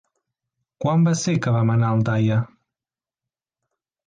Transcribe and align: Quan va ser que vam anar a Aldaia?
Quan 0.85 1.05
va 1.07 1.13
ser 1.23 1.35
que 1.43 1.53
vam 1.57 1.69
anar 1.75 1.91
a 1.93 1.95
Aldaia? 1.99 2.39